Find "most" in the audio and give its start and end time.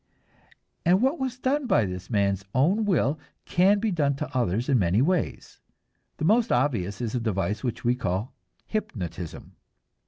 6.25-6.51